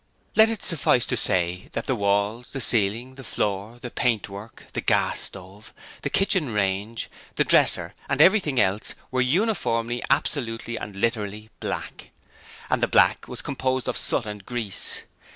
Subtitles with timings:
[0.35, 4.81] Let it suffice to say that the walls, the ceiling, the floor, the paintwork, the
[4.81, 11.51] gas stove, the kitchen range, the dresser and everything else were uniformly absolutely and literally
[11.59, 12.09] black.
[12.71, 15.03] And the black was composed of soot and grease.